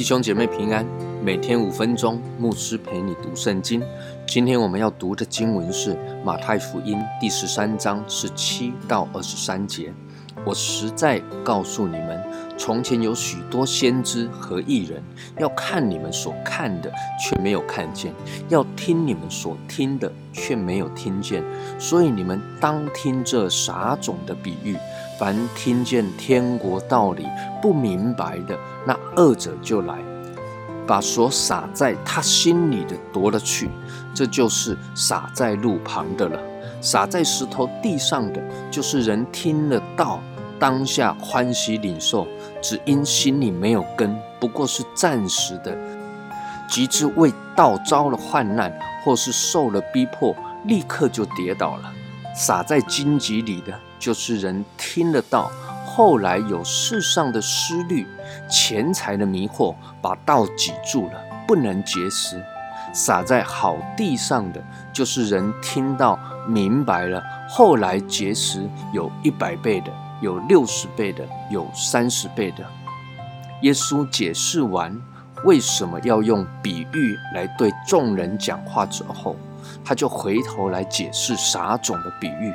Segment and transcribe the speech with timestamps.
[0.00, 0.84] 弟兄姐妹平安，
[1.22, 3.80] 每天五分钟，牧师陪你读圣经。
[4.26, 9.92] 今天我们要读的经文是马太福音第十三章十七到二十三节。
[10.44, 12.22] 我实在告诉你们，
[12.56, 15.02] 从前有许多先知和艺人，
[15.38, 16.90] 要看你们所看的，
[17.20, 18.12] 却没有看见；
[18.48, 21.42] 要听你们所听的，却没有听见。
[21.78, 24.76] 所以你们当听这撒种的比喻。
[25.18, 27.26] 凡听见天国道理
[27.60, 29.98] 不明白的，那恶者就来，
[30.86, 33.68] 把所撒在他心里的夺了去。
[34.14, 36.40] 这就是撒在路旁的了。
[36.80, 40.20] 撒在石头地上的，就是人听了道，
[40.58, 42.26] 当下欢喜领受，
[42.62, 45.76] 只因心里没有根，不过是暂时的。
[46.68, 48.72] 及至为道遭了患难，
[49.04, 51.92] 或是受了逼迫，立刻就跌倒了。
[52.34, 53.72] 撒在荆棘里的。
[53.98, 55.52] 就是人听得到，
[55.84, 58.06] 后来有世上的思虑、
[58.48, 62.42] 钱财的迷惑，把道挤住了，不能结实。
[62.92, 72.64] 撒在好地上的，就是人听到明白了，后来结实，有一百倍的，有六十倍的，有三十倍的。
[73.62, 74.96] 耶稣解释完
[75.44, 79.36] 为什么要用比喻来对众人讲话之后，
[79.84, 82.52] 他就回头来解释撒种的比喻。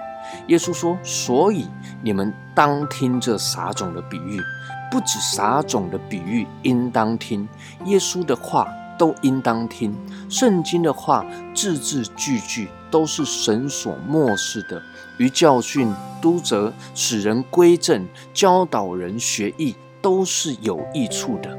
[0.47, 1.67] 耶稣说：“所以
[2.01, 4.41] 你们当听这撒种的比喻，
[4.89, 7.47] 不止撒种的比喻应当听，
[7.85, 9.95] 耶稣的话都应当听。
[10.29, 14.81] 圣经的话字字句句都是神所漠视的，
[15.17, 21.57] 于教训、督责、使人归正、教导人学艺，都是有益处的。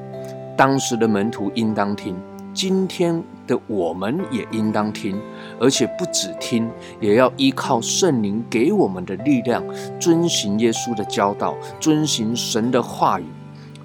[0.56, 2.16] 当时的门徒应当听。”
[2.56, 5.20] 今天的我们也应当听，
[5.60, 9.62] 而且不止听，也要依靠圣灵给我们的力量，
[10.00, 13.26] 遵行耶稣的教导，遵行神的话语。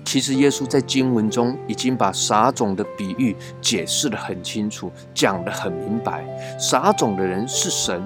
[0.04, 6.26] 其实耶稣在经文中已经把撒种的比喻解释得很清楚，讲得很明白。
[6.60, 8.02] 撒种的人是神，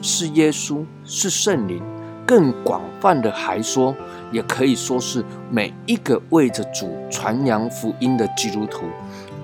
[0.00, 1.82] 是耶稣，是圣灵。
[2.26, 3.94] 更广泛的还说，
[4.32, 8.84] 也可以说是每一个为着主传扬福音的基督徒。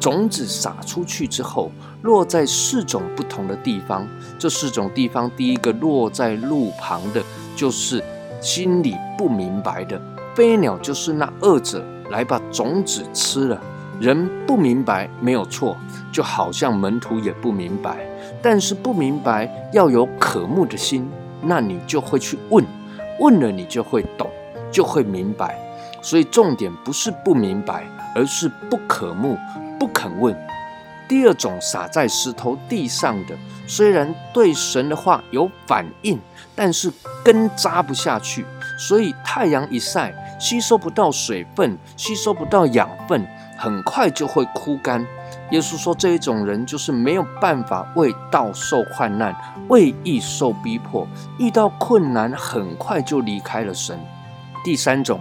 [0.01, 1.71] 种子撒出去之后，
[2.03, 4.05] 落在四种不同的地方。
[4.37, 7.23] 这四种地方，第一个落在路旁的，
[7.55, 8.03] 就是
[8.41, 10.01] 心里不明白的
[10.35, 13.61] 飞鸟，就是那恶者来把种子吃了。
[14.01, 15.77] 人不明白没有错，
[16.11, 17.99] 就好像门徒也不明白。
[18.43, 21.09] 但是不明白要有渴慕的心，
[21.43, 22.65] 那你就会去问，
[23.21, 24.29] 问了你就会懂，
[24.71, 25.57] 就会明白。
[26.01, 27.85] 所以重点不是不明白，
[28.15, 29.39] 而是不渴慕。
[29.79, 30.37] 不肯问。
[31.09, 33.35] 第二种撒在石头地上的，
[33.67, 36.19] 虽然对神的话有反应，
[36.55, 36.91] 但是
[37.25, 38.45] 根扎不下去，
[38.79, 43.25] 所以太阳一晒，吸收不到水分，吸收不到养分，
[43.57, 45.07] 很快就会枯干。
[45.53, 49.33] 耶稣说，这一种人就是没有办法为道受患难，
[49.69, 51.07] 为义受逼迫，
[51.39, 53.97] 遇到困难很快就离开了神。
[54.65, 55.21] 第三种。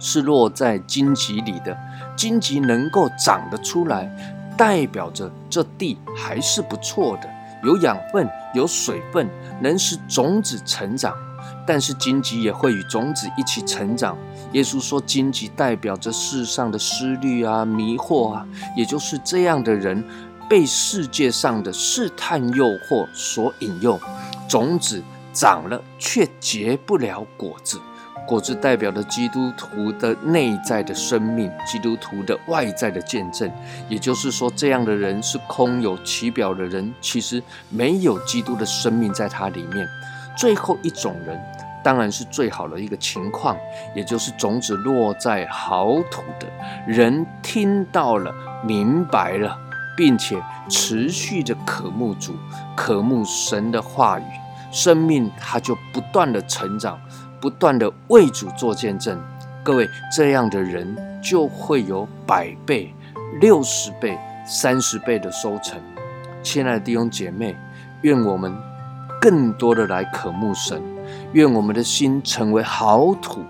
[0.00, 1.74] 是落在荆棘里的
[2.14, 4.10] 荆棘能够长得出来，
[4.54, 7.30] 代表着这地还是不错的，
[7.62, 9.26] 有养分，有水分，
[9.62, 11.14] 能使种子成长。
[11.66, 14.16] 但是荆棘也会与种子一起成长。
[14.52, 20.04] 耶稣说，荆棘代表着世上的思虑啊、迷惑啊，也就是这样的人
[20.48, 23.98] 被世界上的试探诱惑所引诱，
[24.48, 25.02] 种子
[25.32, 27.80] 长了却结不了果子。
[28.26, 33.50] 果子代表了基督徒的内在的生命，基督徒的外在的见证。
[33.86, 39.86] 也就是说，这样的人是空有其表的人，其实没有基督的生命在他里面。
[40.36, 41.40] 最后一种人，
[41.82, 43.56] 当然是最好的一个情况，
[43.94, 46.46] 也就是种子落在好土的
[46.86, 49.58] 人，听到了、明白了，
[49.96, 52.34] 并且持续的渴慕主、
[52.76, 54.24] 渴慕神的话语，
[54.72, 56.98] 生命他就不断的成长。
[57.40, 59.20] 不断的为主做见证，
[59.62, 62.90] 各位这样的人就会有百倍、
[63.38, 65.78] 六十倍、三十倍的收成。
[66.42, 67.54] 亲爱的弟兄姐妹，
[68.00, 68.56] 愿我们
[69.24, 70.82] 更多的来渴慕神，
[71.32, 73.42] 愿我们的心成为好土，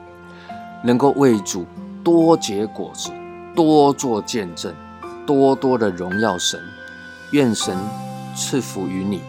[0.84, 1.66] 能够为主
[2.04, 3.10] 多结果子，
[3.56, 4.72] 多做见证，
[5.26, 6.60] 多多的荣耀神。
[7.32, 7.76] 愿神
[8.36, 9.20] 赐福于你。